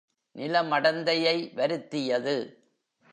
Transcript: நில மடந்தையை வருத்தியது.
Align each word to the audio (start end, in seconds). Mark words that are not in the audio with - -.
நில 0.31 0.63
மடந்தையை 0.63 1.53
வருத்தியது. 1.53 2.35